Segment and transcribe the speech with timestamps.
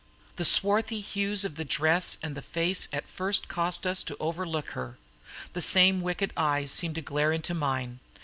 [0.37, 4.69] The swarthy hues of the dress and face had at first caused us to overlook
[4.69, 4.97] her.
[5.53, 7.99] The same wicked eyes seemed to glare into mine.